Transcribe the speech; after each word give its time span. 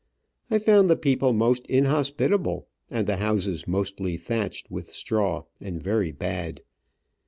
I 0.49 0.57
found 0.57 0.89
the 0.89 0.95
people 0.95 1.31
most 1.31 1.63
inhospitable, 1.67 2.67
and 2.89 3.05
the 3.05 3.17
houses 3.17 3.67
mostly 3.67 4.17
thatched 4.17 4.71
with 4.71 4.87
straw 4.87 5.43
and 5.61 5.79
very 5.79 6.11
bad. 6.11 6.63